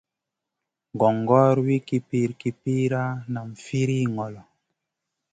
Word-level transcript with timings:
Gongor 1.01 1.59
vih 1.65 1.81
kipir-kipira, 1.87 3.01
nam 3.33 3.47
firiy 3.65 4.05
ŋolo. 4.15 4.41